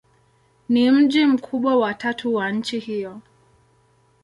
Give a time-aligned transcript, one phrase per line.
[0.69, 3.21] Ni mji mkubwa wa tatu wa nchi hiyo.